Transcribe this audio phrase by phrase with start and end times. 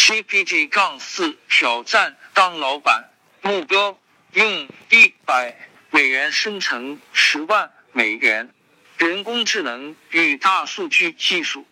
[0.00, 3.10] GPT 杠四挑战当老板，
[3.42, 4.00] 目标
[4.32, 8.48] 用一百美元生成十万美元。
[8.96, 11.66] 人工智能与大数据技术，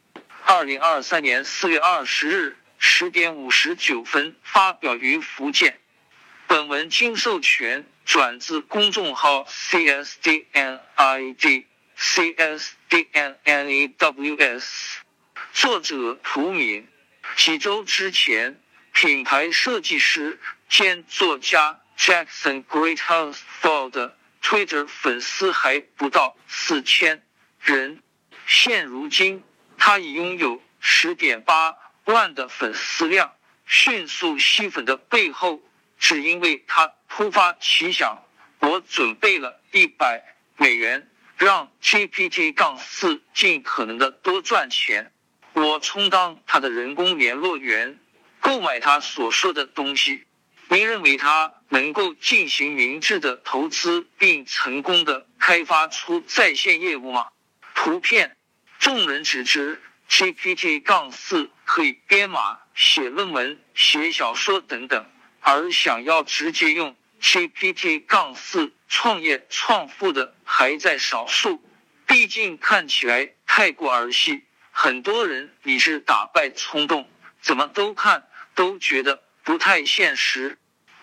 [0.45, 5.81] 二零二三年四月二十日十点五十九分发表于福建。
[6.47, 10.85] 本文经授权转自公众号 CSDNID
[11.99, 12.59] CSDNNAWS，
[15.55, 16.87] 作者涂敏。
[17.37, 18.61] 几周之前，
[18.93, 23.39] 品牌设计师兼作家 Jackson Greathouse
[23.91, 27.25] 的 Twitter 粉丝还不到四千
[27.61, 28.03] 人，
[28.47, 29.45] 现如今
[29.77, 33.35] 他已拥有十点八万的粉丝量，
[33.67, 35.63] 迅速吸粉的背后，
[35.99, 38.23] 只因为他突发奇想：
[38.61, 45.13] 我准备了一百美元，让 GPT- 杠四尽可能的多赚钱。
[45.59, 47.99] 我充当他的人工联络员，
[48.41, 50.25] 购买他所说的东西。
[50.69, 57.27] 您认为他能够进行明智的投资，并成功的开发出在线业务吗？
[57.75, 58.37] 图片，
[58.79, 65.07] 众人只知 GPT- 杠四可以编码、写论文、写小说等等，
[65.41, 71.63] 而想要直接用 GPT- 杠四创业创富的还在少数。
[72.07, 74.45] 毕竟看起来太过儿戏。
[74.81, 80.57] 很多人你是打败冲动，怎么都看都觉得不太现实。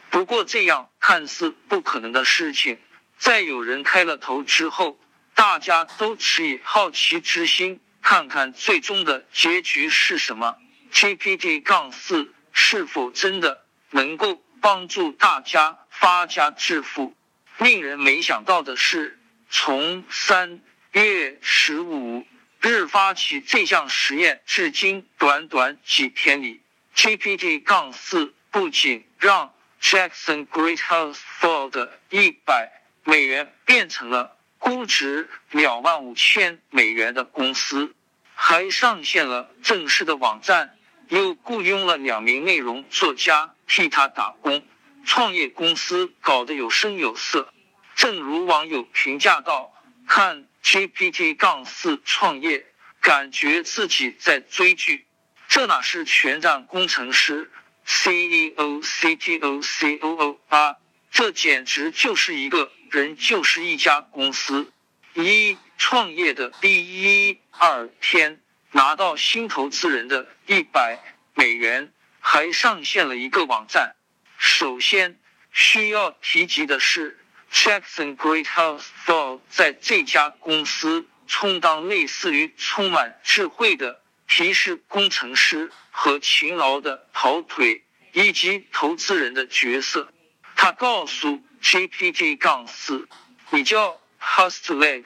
[0.10, 2.80] 不过这样看似不可能的事情，
[3.18, 4.98] 在有人开了头之后，
[5.34, 10.56] 大家都持以好奇之心，看看最终的结局是什么。
[10.94, 17.14] GPT- 杠四是否真的能够帮助大家发家致富？
[17.58, 20.62] 令人没想到的是，从三
[20.94, 22.26] 月十五。
[22.68, 26.62] 日发起这项实验，至今短短几天里
[26.96, 32.72] ，GPT- 杠四不仅让 Jackson Greathouse for 的一百
[33.04, 37.94] 美元变成了估值两万五千美元的公司，
[38.34, 40.76] 还上线了正式的网站，
[41.10, 44.66] 又雇佣了两名内容作家替他打工，
[45.06, 47.54] 创业公司搞得有声有色。
[47.96, 49.72] 正如网友评价道
[50.10, 52.66] ：“看。” GPT- 杠四创业，
[53.00, 55.06] 感觉自己在追剧。
[55.48, 57.52] 这哪是全站工程师、
[57.86, 60.78] CEO、CTO、COO 啊？
[61.12, 64.74] 这简直就是一个人，就是一家公司。
[65.14, 71.00] 一创业的第一二天，拿到新投资人的一百
[71.36, 73.96] 美元，还上线了一个网站。
[74.40, 75.20] 首先
[75.52, 77.20] 需要提及的是。
[77.56, 90.12] Jackson Greathouse for 在这家公司充当类似于充满智慧的提示工程师和勤劳的跑腿以及投资人的角色。
[90.58, 93.08] 他告诉 GPT- 杠四，
[93.52, 95.06] 你叫 Hustlet，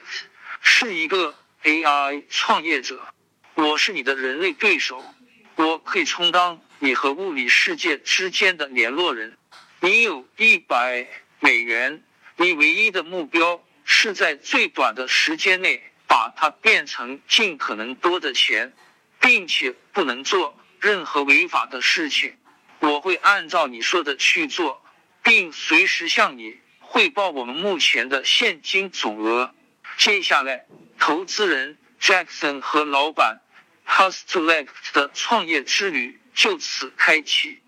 [0.60, 3.00] 是一个 AI 创业者，
[3.54, 5.02] 我是你的人类对手，
[5.54, 9.38] 我可以充当你和物理世界之间的联络人。
[9.80, 11.06] 你有一百
[11.38, 12.02] 美元。
[12.40, 18.72] 你唯一的目标是在最短的时间内把它变成尽可能多的钱，
[19.20, 22.38] 并且不能做任何违法的事情。
[22.78, 24.82] 我会按照你说的去做，
[25.22, 29.54] 并随时向你汇报我们目前的现金总额。
[29.98, 30.64] 接下来，
[30.98, 33.42] 投资人 Jackson 和老板
[33.86, 37.60] Hustleit 的创业之旅就此开启。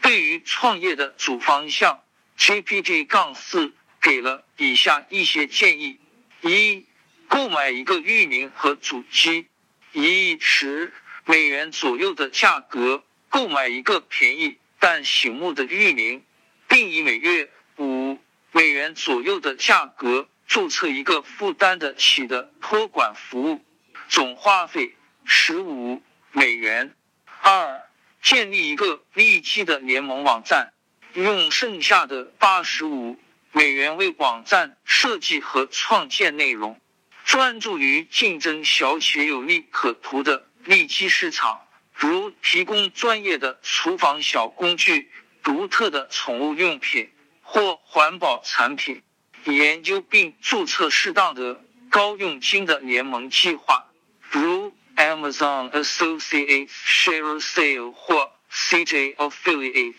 [0.00, 2.02] 对于创业的主方向
[2.38, 3.74] ，GPT- 杠四。
[4.06, 5.98] 给了以下一些建议：
[6.40, 6.86] 一、
[7.26, 9.46] 购买一个域名和主机，
[9.90, 10.92] 以十
[11.24, 16.22] 美元左右的价格购买一个便宜但醒目的域名，
[16.68, 18.16] 并以每月五
[18.52, 23.60] 美元左右的价格注册一个负担得起的托管服务，
[24.08, 26.00] 总花费十五
[26.30, 26.94] 美元。
[27.42, 27.82] 二、
[28.22, 30.72] 建立一个利基的联盟网站，
[31.14, 33.18] 用剩下的八十五。
[33.56, 36.78] 美元为网站设计和创建内容，
[37.24, 41.62] 专注于竞争小且有利可图的利基市场，
[41.94, 45.10] 如提供专业的厨房小工具、
[45.42, 47.10] 独特的宠物用品
[47.40, 49.02] 或环保产品。
[49.44, 53.86] 研究并注册适当的高佣金的联盟计划，
[54.28, 59.94] 如 Amazon Associate Share Sale 或 CJ Affiliate。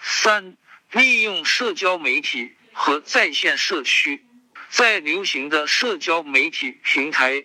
[0.00, 0.56] 三、
[0.92, 2.52] 利用社交媒体。
[2.78, 4.22] 和在线社区，
[4.68, 7.42] 在流行的社交媒体平台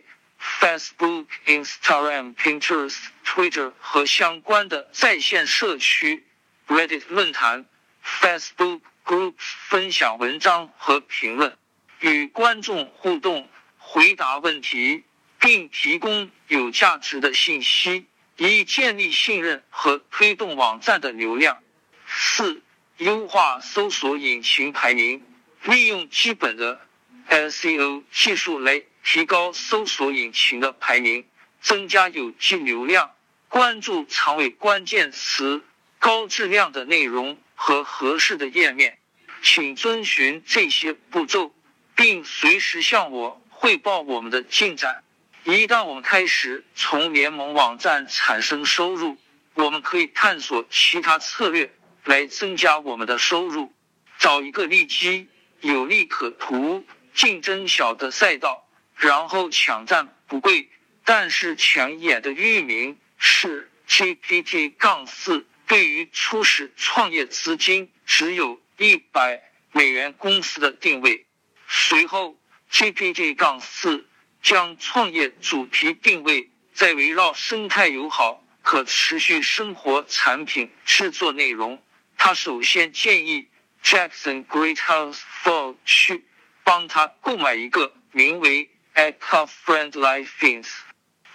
[0.59, 6.25] Facebook、Instagram、Pinterest、Twitter 和相关的在线社区、
[6.67, 7.65] Reddit 论坛、
[8.03, 11.57] Facebook Groups 分享文章和评论，
[12.01, 15.05] 与观众互动，回答问题，
[15.39, 18.05] 并提供有价值的信息，
[18.35, 21.63] 以建立信任和推动网站的流量。
[22.05, 22.61] 四、
[23.01, 25.23] 优化搜索引擎排名，
[25.63, 26.79] 利用基本的
[27.27, 28.83] SEO 技术来。
[29.03, 31.25] 提高搜索引擎的排名，
[31.59, 33.09] 增加有机流量，
[33.49, 35.63] 关注长尾关键词，
[35.97, 38.99] 高质量的内容和合适的页面，
[39.41, 41.51] 请遵循这些步骤，
[41.95, 45.03] 并随时向我汇报我们的进展。
[45.45, 49.17] 一旦我们开始从联盟网站产生收入，
[49.55, 51.73] 我们可以探索其他策略
[52.05, 53.73] 来增加我们的收入。
[54.19, 55.27] 找一个利基、
[55.61, 58.67] 有利可图、竞争小的赛道。
[58.95, 60.69] 然后抢占不贵
[61.03, 71.25] 但是抢眼的域名是 GPT- 杠四，对于初始创业资金只有一百美元公司的定位。
[71.67, 72.37] 随后
[72.71, 74.05] GPT- 杠四
[74.43, 81.81] 将创业主题定位在围绕生态友好、可持续生活产品制作内容。
[82.23, 83.47] 他首先建议
[83.83, 86.23] Jackson Greathouse for 去
[86.63, 88.69] 帮他购买一个名为。
[88.93, 90.67] Eco Friendly Things，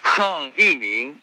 [0.00, 1.20] 抗域名。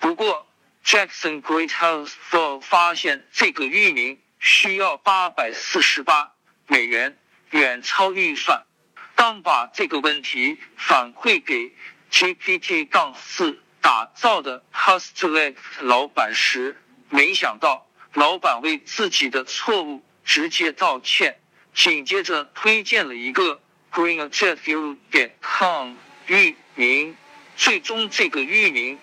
[0.00, 0.46] 不过
[0.84, 6.34] ，Jackson Greathouse for 发现这个域名需要八百四十八
[6.66, 7.16] 美元，
[7.52, 8.66] 远超预算。
[9.14, 11.74] 当把这个问题反馈给
[12.10, 16.76] GPT- 杠四打造的 Hustler 老板时，
[17.08, 17.85] 没想到
[18.16, 21.38] 老板为自己的错误直接道歉，
[21.74, 23.60] 紧接着推荐了一个。
[23.92, 25.94] greenjetview 点 com
[26.26, 27.16] 域名，
[27.56, 28.98] 最终这个域名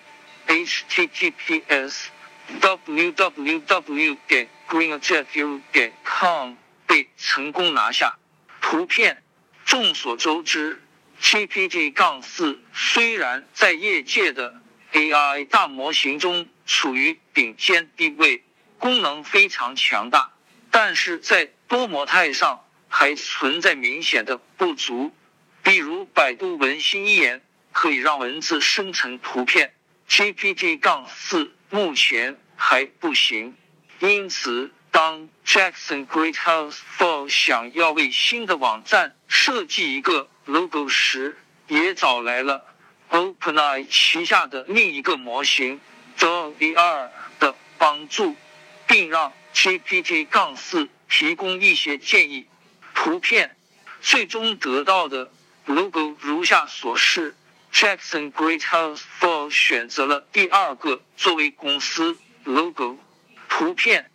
[0.46, 2.04] https
[2.60, 6.54] www 点 greenjetview 点 com
[6.86, 8.16] 被成功拿下。
[8.60, 9.24] 图片，
[9.64, 10.80] 众所周知
[11.20, 14.60] ，GPT- 杠四虽然在业界的
[14.92, 18.44] AI 大模型中处于顶尖地位，
[18.84, 20.34] 功能非常强大，
[20.70, 22.60] 但是在多模态上。
[22.86, 25.10] 还存在明显的不足，
[25.64, 27.42] 比如百度文心一言
[27.72, 29.74] 可以让文字生成图片
[30.08, 33.56] ，GPT- 杠四目前还不行。
[33.98, 41.36] 因此，当 Jackson Greathouse for 想要为新的网站设计一个 logo 时，
[41.66, 42.64] 也找来了
[43.10, 45.80] OpenAI 旗下的另一个模型
[46.16, 47.10] DALL-E
[47.40, 48.36] 的帮助，
[48.94, 52.46] 并让 GPT- 杠四提供一些建议。
[52.94, 53.56] 图片
[54.00, 55.32] 最终得到的
[55.66, 57.34] logo 如下所示
[57.72, 62.96] ：Jackson Greathouse for 选择了第二个作为公司 logo。
[63.48, 64.12] 图片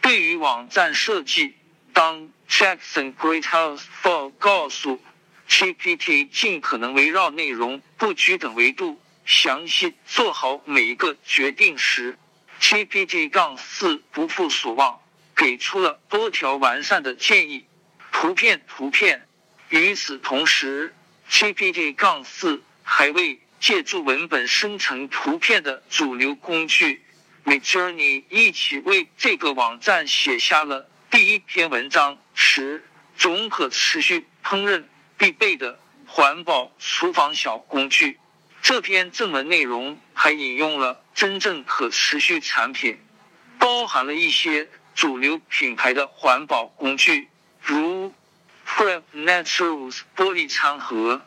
[0.00, 1.56] 对于网站设计，
[1.92, 5.02] 当 Jackson Greathouse for 告诉
[5.48, 12.16] GPT 尽可能围绕内容布局等维度详细做好每一个决定时
[12.62, 15.02] ，GPT- 杠四不负所望，
[15.34, 17.66] 给出了多条完善的建议。
[18.12, 19.26] 图片，图片。
[19.68, 20.94] 与此同时
[21.28, 27.04] ，GPT- 杠四还为借助文本生成图片的主流工具
[27.44, 32.84] Midjourney 一起为这个网站写下了第一篇文章十
[33.16, 34.84] 种可持续烹饪
[35.18, 38.18] 必备的环保厨房小工具。
[38.62, 42.96] 这篇正文内容还引用了真正可持续产品，
[43.58, 47.28] 包含了一些主流品牌的环保工具。
[47.60, 48.14] 如
[48.64, 51.22] Prep Naturals 玻璃餐盒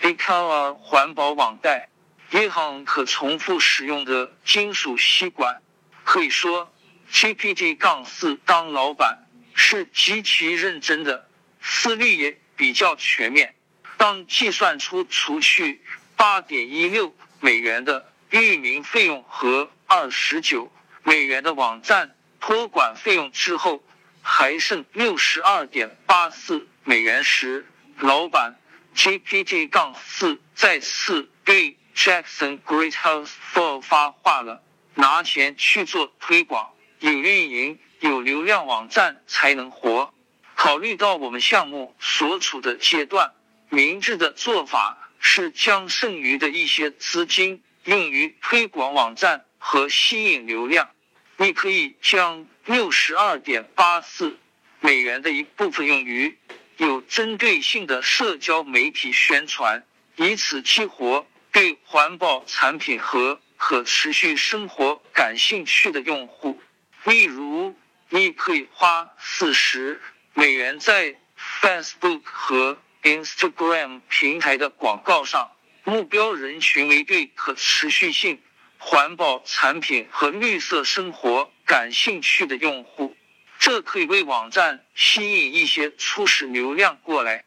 [0.00, 1.90] ，Ecoar 环保网袋
[2.30, 5.60] 银行可重复使用的金属吸管。
[6.04, 6.72] 可以说
[7.12, 11.28] ，GPT- 杠四当老板是极其认真的，
[11.60, 13.54] 思虑也比较全面。
[13.98, 15.82] 当计算出除去
[16.18, 20.70] 八点一六美元的域名费用和二十九
[21.04, 23.84] 美元的网站托管费用之后，
[24.20, 27.66] 还剩六十二点八四美元时，
[27.98, 28.56] 老板
[28.96, 34.60] GPT- 杠四再次对 Jackson Greathouse for 发话了：
[34.94, 40.12] 拿钱去做推广，有运营、有流量网站才能活。
[40.56, 43.32] 考虑到我们项目所处的阶段，
[43.68, 50.90] 明智的做法是将剩余的一些资金用于推广网站和吸引流量。
[51.36, 52.46] 你可以将。
[52.68, 54.38] 六十二点八四
[54.80, 56.36] 美元的一部分用于
[56.76, 61.26] 有针对性的社交媒体宣传，以此激活。
[61.50, 66.60] 对环保产品和可持续生活感兴趣的用户。
[67.04, 67.74] 例如，
[68.10, 69.98] 你可以花四十
[70.34, 71.16] 美元在
[71.62, 75.50] Facebook 和 Instagram 平台的广告上，
[75.84, 78.40] 目标人群为对可持续性、
[78.78, 83.16] 环保产品和绿色生活感兴趣的用户。
[83.58, 87.44] 这可以为网站吸引一些初始流量过来，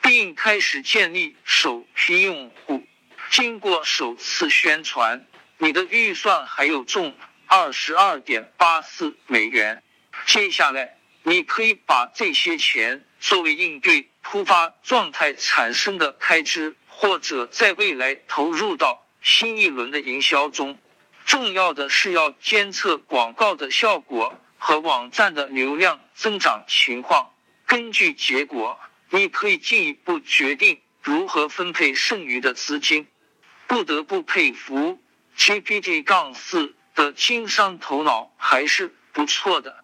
[0.00, 2.84] 并开始建立首批用户。
[3.30, 5.24] 经过首次宣传，
[5.58, 7.14] 你的预算还有中
[7.46, 9.82] 二十二点八四美元。
[10.26, 20.78] 接下来，你可以把这些钱作为应对突发状态产生的开支，或者在未来投入到新一轮的营销中。
[21.24, 24.38] 重要的是要监测广告的效果。
[24.64, 27.32] 和网站的流量增长情况，
[27.66, 28.78] 根据结果，
[29.10, 33.08] 你可以进一步决定如何分配剩余的资金。
[33.66, 35.02] 不得不佩服
[35.36, 39.81] GPT- 杠四的经商头脑还是不错的。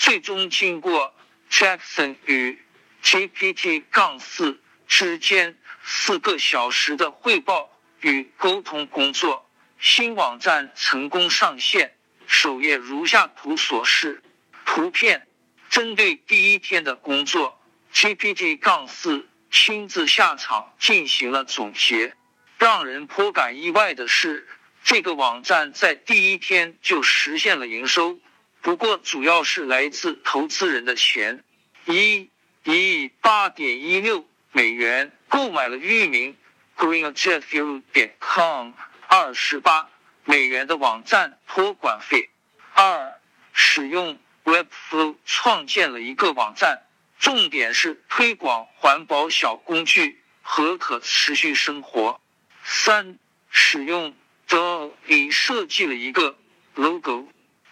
[0.00, 1.14] 最终经过
[1.50, 2.58] Jackson 与
[3.04, 9.46] GPT- 杠四之间四个小时的汇报与沟通工作，
[9.78, 11.92] 新网站成功上线。
[12.26, 14.22] 首页如下图所示，
[14.64, 15.28] 图片
[15.68, 17.60] 针对第一天的工作
[17.92, 22.16] ，GPT- 杠四亲自下场进行了总结。
[22.56, 24.48] 让人颇感意外的是，
[24.82, 28.18] 这个网站在第一天就实现了营收，
[28.62, 31.42] 不过主要是来自投资人的钱。
[31.86, 32.30] 一
[32.64, 36.36] 以八点一六美元购买了域名
[36.76, 38.72] greenjetview 点 com
[39.06, 39.88] 二十八。
[40.24, 42.28] 美元的网站托管费。
[42.74, 43.20] 二、
[43.52, 46.82] 使用 Webflow 创建了一个网站，
[47.18, 52.20] 重点是推广环保小工具和可持续生活。
[52.62, 53.18] 三、
[53.50, 54.14] 使用
[54.46, 56.36] d a 设计了一个
[56.74, 57.26] logo。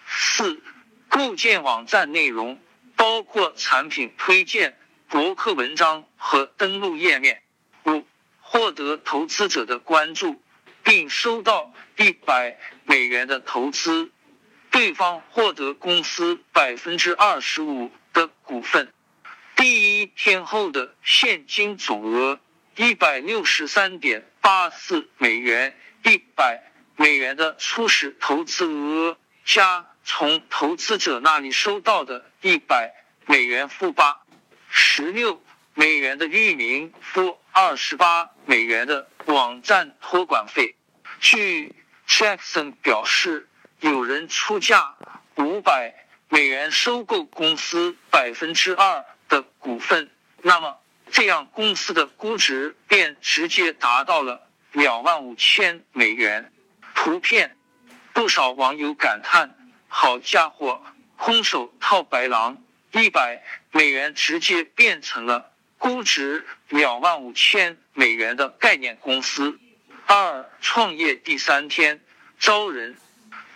[0.07, 0.61] 四、
[1.09, 2.61] 构建网站内容，
[2.97, 7.43] 包括产品推荐、博客文章和登录页面。
[7.85, 8.05] 五、
[8.41, 10.41] 获得投资者的关注。
[10.85, 14.11] 并收到一百美元的投资，
[14.71, 18.91] 对方获得公司百分之二十五的股份。
[19.55, 22.41] 第一天后的现金总额
[22.75, 32.95] 一百六十三点八四美元，一百美元的初始投资额加从投资者那里收到的一百
[33.27, 34.23] 美元负八
[34.71, 35.43] 十六
[35.75, 40.75] 美元的域名负二十八美元的网站托管费。
[41.21, 41.75] 据
[42.09, 43.50] Jackson 表示，
[43.81, 44.97] 有人出价
[45.35, 45.95] 五百
[46.31, 50.11] 美元收购公司百分之二的股份，
[50.41, 50.79] 那么
[51.11, 56.50] 这样公司的估值便直接达到了两万五千美元。
[56.95, 57.59] 图片，
[58.15, 59.55] 不少网友感叹
[59.88, 60.83] ：“好家伙，
[61.16, 63.42] 空手套白狼，一百
[63.73, 69.59] 美元直接变成了估值两万五千美元的概念公司。”
[70.07, 72.00] 二创业第三天
[72.38, 72.97] 招人，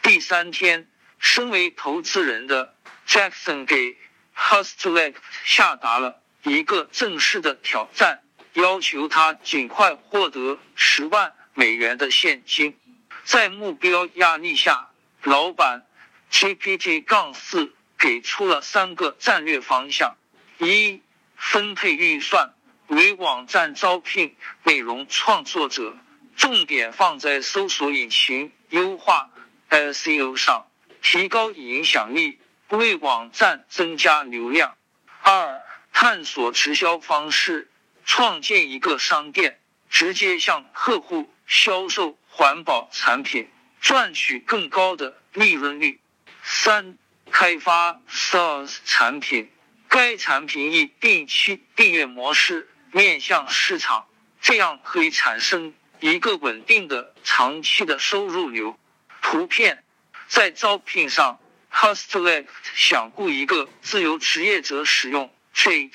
[0.03, 0.87] 第三天，
[1.19, 2.75] 身为投资人的
[3.07, 3.97] Jackson 给
[4.35, 8.21] h u s t l e c t 下达了一个正式的挑战，
[8.53, 12.79] 要求他尽快获得十万美元的现金。
[13.25, 14.91] 在目标压力下，
[15.23, 15.87] 老板
[16.33, 20.17] GPT- 杠四给出了三个战略方向：
[20.59, 21.03] 一、
[21.37, 22.55] 分配预算
[22.87, 24.35] 为网站招聘
[24.65, 25.95] 内容创作者。
[26.35, 29.31] 重点放在搜索引擎优化
[29.69, 30.67] SEO 上，
[31.03, 32.39] 提高影响力，
[32.71, 34.75] 为网站增加流量。
[35.21, 35.61] 二、
[35.93, 37.71] 探索直销方式，
[38.07, 39.61] 创建一个商店，
[39.91, 43.51] 直接向客户销售环保产品，
[43.83, 46.01] 赚取更高的利润率。
[46.43, 46.99] 三、
[47.31, 49.51] 开发 SaaS 产品，
[49.89, 54.07] 该产品以定期订阅模式面向市场，
[54.41, 55.73] 这样可以产生。
[56.01, 58.77] 一个稳定的长期的收入流。
[59.21, 59.85] 图片
[60.27, 61.39] 在招聘上
[61.73, 65.93] ，Hustlelect 想雇一个自由职业者使用 Chat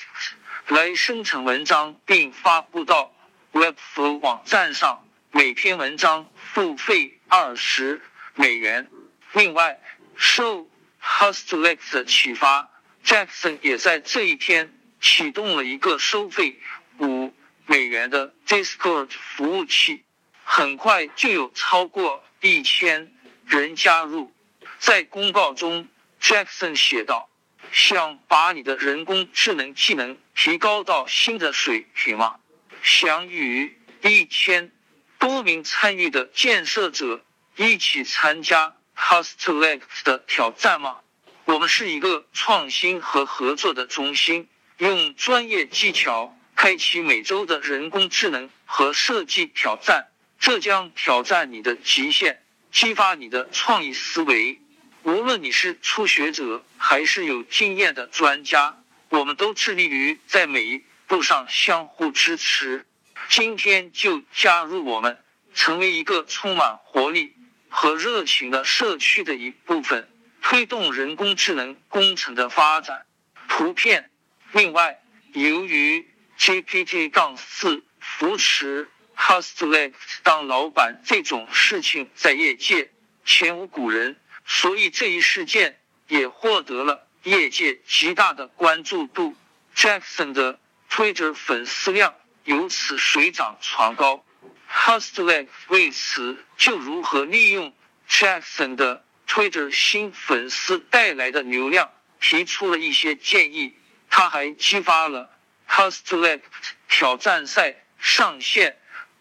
[0.68, 3.12] 来生成文章并发布到
[3.52, 8.00] Webflow 网站上，每篇文章付费二十
[8.34, 8.88] 美元。
[9.34, 9.78] 另外，
[10.18, 10.68] 受
[11.02, 12.68] HustleX 的启发
[13.02, 16.58] ，Jackson 也在这一天启动了一个收费
[16.98, 17.32] 五。
[17.70, 20.02] 美元的 Discord 服务器，
[20.42, 23.12] 很快就有超过一千
[23.44, 24.32] 人加入。
[24.78, 25.86] 在公告中
[26.18, 27.28] ，Jackson 写道
[27.70, 32.36] ：“想把你的人工智能技能提高到新的水平吗？
[32.82, 34.72] 想与一千
[35.18, 37.22] 多名参与的建设者
[37.56, 40.98] 一起参加 Hustlect 的挑战吗？
[41.44, 50.08] 我们是一个创新和合作的中心，用专业技巧开启每周的人工智能和设计挑战。
[50.38, 54.60] 这将挑战你的极限，激发你的创意思维。
[55.04, 62.84] 无论你是初学者还是有经验的专家，我们都致力于在每一步上相互支持。
[63.30, 65.18] 今天就加入我们，
[65.54, 67.32] 成为一个充满活力
[67.68, 70.08] 和热情的社区的一部分，
[70.42, 73.06] 推动人工智能工程的发展。
[73.48, 74.10] 图片。
[74.52, 75.00] 另外，
[75.32, 76.08] 由于
[76.38, 78.88] GPT- 杠四扶持。
[79.20, 82.92] Hustle 当老板这种事情在业界
[83.24, 89.34] 前无古人，所以这一事件也获得了业界极大的关注度。
[89.74, 94.24] Jackson 的 Twitter 粉丝量由此水涨船高。
[94.70, 97.74] Hustle 为此就如何利用
[98.08, 103.74] Jackson 的 Twitter 新粉丝带来的流量提出了一些建议。
[104.10, 105.30] 他还激发了
[105.68, 106.40] Hustle
[106.88, 108.78] 挑战赛上线。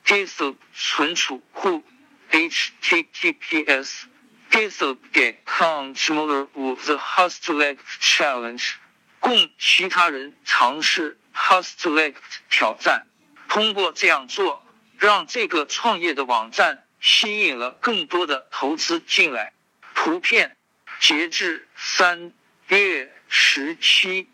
[0.07, 1.83] GitHub 存储库
[2.31, 4.05] https
[4.49, 6.47] github 点 com smaller
[6.85, 8.75] the hustlect challenge
[9.19, 12.15] 供其他人尝试 hustlect
[12.49, 13.05] 挑战。
[13.49, 14.65] 通过这样做，
[14.97, 19.53] 让这个创业的网站吸引了更多的投资进来。
[19.95, 20.57] 图片
[20.99, 22.33] 截至三
[22.67, 24.27] 月十七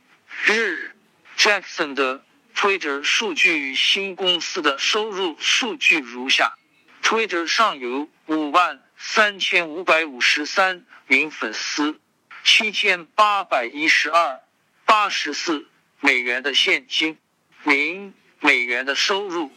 [0.46, 0.96] 日
[1.38, 2.24] ，Jackson 的。
[2.56, 6.54] Twitter 数据与新公司的收入数据如下
[7.02, 12.00] ：Twitter 上有五万三千五百五十三名粉丝，
[12.46, 14.40] 七千八百一十二
[14.86, 15.68] 八十四
[16.00, 17.18] 美元的现金，
[17.64, 19.52] 零美元的收入。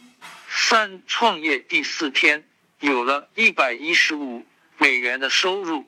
[0.59, 2.45] 三创业第四天，
[2.79, 4.43] 有了一百一十五
[4.77, 5.85] 美元的收入。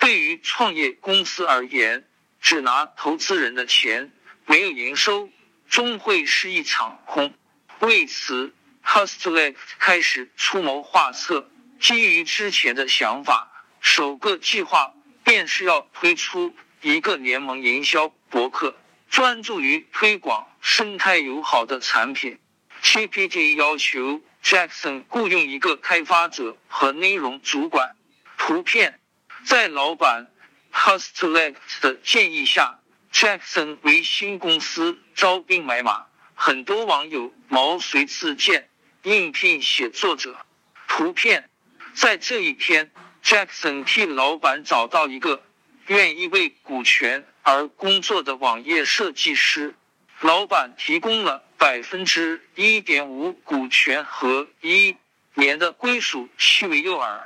[0.00, 2.08] 对于创业公司而言，
[2.40, 4.10] 只拿投资人的钱，
[4.46, 5.28] 没有营收。
[5.68, 7.32] 终会是一场空。
[7.80, 8.52] 为此
[8.84, 11.48] ，Hustle 开始出谋划策。
[11.78, 18.74] 基于之前的想法，首个计划便是要推出一个联盟营销博客，
[19.08, 22.38] 专注于推广生态友好的产品。
[22.82, 27.96] GPT 要求 Jackson 雇佣一个开发者和内容主管。
[28.38, 29.00] 图片
[29.44, 30.26] 在老板
[30.72, 32.76] Hustle 的建议下。
[33.12, 38.68] Jackson 为新公司招兵买马，很多网友毛遂自荐
[39.02, 40.38] 应聘写作者。
[40.86, 41.50] 图片
[41.92, 42.92] 在这一天
[43.24, 45.42] ，Jackson 替老板找到一个
[45.88, 49.74] 愿意为股权而工作的网页设计师。
[50.20, 54.96] 老板提供了百分之一点五股权和一
[55.34, 57.20] 年的归属期为诱饵。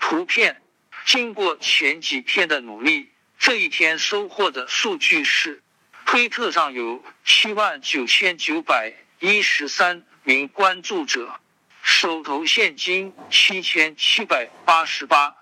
[0.00, 0.60] 图片
[1.04, 3.12] 经过前几天的努力。
[3.38, 5.62] 这一天收获的数据是，
[6.04, 11.38] 推特上有七万九千九百一十三名关注者，
[11.80, 15.36] 手头现金七千七百八十八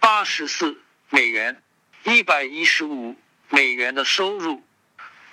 [0.00, 1.62] 八十四美元，
[2.02, 3.14] 一百一十五
[3.48, 4.65] 美元的收入。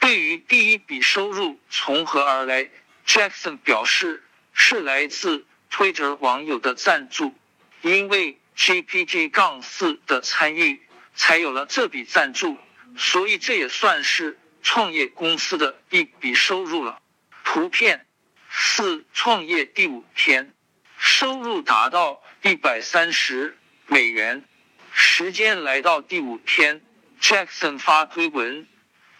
[0.03, 2.69] 对于第一笔收入从何而来
[3.07, 7.33] ，Jackson 表示是来自 Twitter 网友的赞助，
[7.81, 10.81] 因为 GPT- 杠四的参与。
[11.15, 12.57] 才有了这笔赞助，
[12.97, 16.99] 所以这也算是创业公司的一笔收入了。
[17.45, 18.05] 图片
[18.49, 20.53] 四，创业第五天，
[20.97, 24.43] 收入达到一百三十美元。
[24.91, 26.81] 时间来到第五天
[27.21, 28.67] ，Jackson 发推文，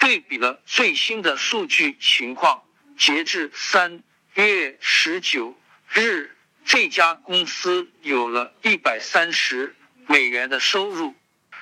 [0.04, 2.62] 对比了最新的数据情况。
[2.98, 5.58] 截至三月十九
[5.94, 6.36] 日，
[6.66, 9.74] 这家公司有了一百三十
[10.08, 11.16] 美元的收入。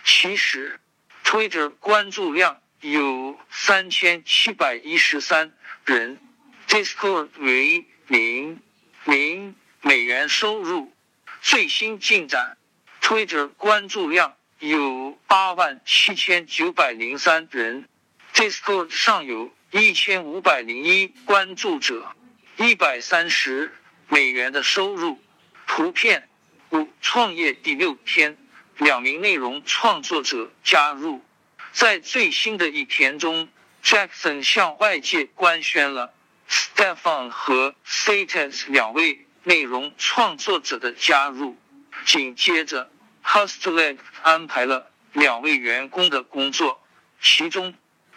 [0.03, 0.79] 其实
[1.23, 5.51] ，Twitter 关注量有三千七百一十三
[5.85, 6.17] 人
[6.67, 8.59] ，Discord 为零
[9.05, 10.91] 零美元收入。
[11.43, 12.57] 最新进展
[13.03, 17.87] ，Twitter 关注量有八万七千九百零三人
[18.41, 22.15] ，Discord 上有一千五百零一关注者，
[22.57, 23.71] 一百三十
[24.07, 25.21] 美元的收入。
[25.67, 26.27] 图片
[26.71, 28.35] 五，创业第六天。
[28.77, 31.23] 两名内容创作者加入，
[31.71, 33.47] 在最新的一天中
[33.83, 36.11] ，Jackson 向外界官宣了
[36.49, 41.55] Stefan 和 Satas 两位内容创作者的加入。
[42.05, 42.91] 紧接着
[43.23, 46.81] ，Hustle 安排了两位员工的工作，
[47.21, 47.75] 其中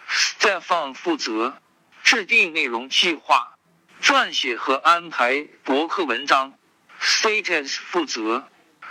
[0.09, 1.57] Stefan 负责
[2.03, 3.57] 制定内容计划、
[4.01, 6.57] 撰写和安排博客文章
[7.01, 8.47] Status 负责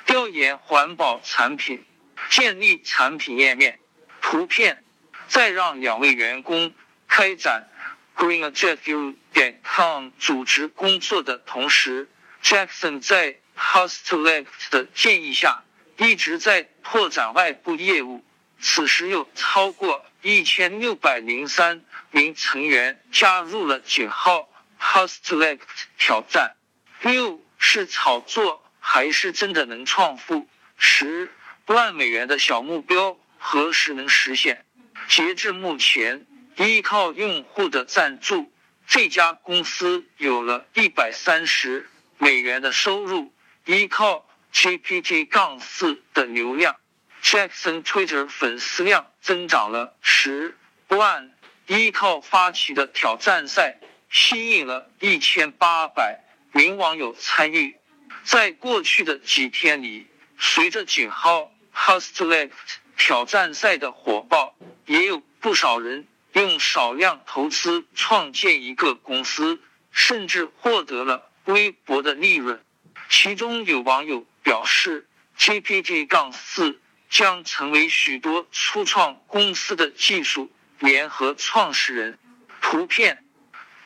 [0.06, 1.84] 调研环保产品，
[2.30, 3.78] 建立产品页面。
[4.20, 4.84] 图片
[5.28, 6.74] 在让两位员工
[7.06, 7.68] 开展
[8.16, 12.08] GreenAjectU.com 组织工作的同时
[12.42, 15.62] ，Jackson 在 HostLect 的建议下，
[15.98, 18.24] 一直在拓展外部业务。
[18.60, 24.48] 此时有超过一千六百零三名成员加入了九号
[24.80, 25.60] HostLect
[25.98, 26.56] 挑战。
[27.02, 30.48] 六是炒作还是真的能创富？
[30.78, 31.30] 十
[31.66, 34.64] 万美元的小目标何时能实现？
[35.08, 38.50] 截至目前，依靠用户的赞助，
[38.86, 43.34] 这家公司有了一百三十美元的收入。
[43.66, 46.76] 依靠 GPT- 杠四的流量
[47.24, 50.56] ，Jackson Twitter 粉丝量增长了十
[50.88, 51.32] 万。
[51.66, 53.78] 依靠发起的挑战赛，
[54.10, 57.76] 吸引了一千八百名网友参与。
[58.22, 60.06] 在过去的几天里，
[60.38, 62.50] 随着井号 Hustleft
[62.98, 69.58] 挑战赛的火爆，也有不少人用少量投资创建一个公司，
[69.90, 72.62] 甚至获得了微薄的利润。
[73.08, 75.08] 其中有网友表示
[75.38, 76.78] ，GPT- 杠四
[77.14, 80.50] 将成为许多初创公司的技术
[80.80, 82.18] 联合创始人。
[82.60, 83.24] 图片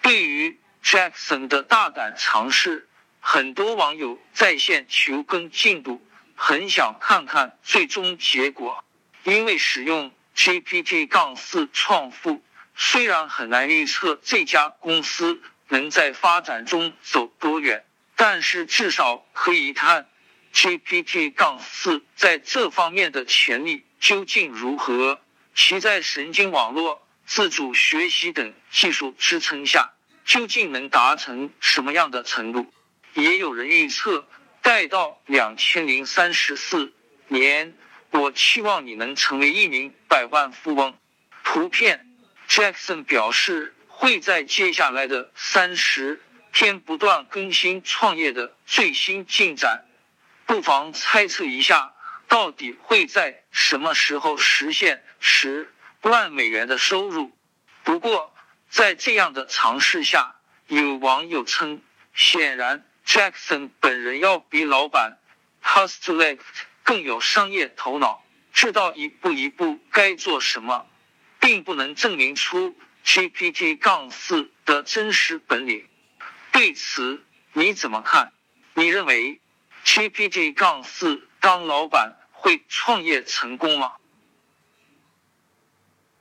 [0.01, 2.89] 对于 Jackson 的大胆尝试，
[3.21, 6.03] 很多网友在线求更进度，
[6.37, 8.83] 很想看看最终结果。
[9.25, 12.43] 因为使用 GPT- 杠四创富，
[12.75, 17.85] 虽然很难预测这家公司能在发展中走多远。
[18.17, 20.09] 但是至少可以看
[20.61, 25.21] GPT- 杠四在这方面的潜力究竟如何？
[25.55, 29.93] 其在神经网络、自主学习等技术支撑下，
[30.25, 32.73] 究竟能达成什么样的程度？
[33.15, 34.27] 也有人预测，
[34.61, 36.93] 待到两千零三十四
[37.29, 37.77] 年，
[38.11, 40.99] 我期望你能成为一名百万富翁。
[41.45, 42.05] 图片
[42.49, 46.21] Jackson 表示会在接下来的三十。
[46.51, 49.85] 天不断更新创业的最新进展，
[50.49, 51.93] 不妨猜测一下，
[52.27, 57.31] 到底会在什么时候实现十万美元的收入？
[57.85, 58.35] 不过，
[58.71, 61.83] 在这样的尝试下，有网友称，
[62.15, 65.19] 显然 Jackson 本人要比老板
[65.63, 66.39] Hustleft
[66.83, 70.87] 更有商业头脑，知道一步一步该做什么，
[71.41, 75.87] 并不能证明出 GPT- 杠四的真实本领。
[76.53, 78.33] 对此你怎么看？
[78.73, 79.43] 你认为
[79.85, 83.93] TPG 杠四当老板会创业成功吗？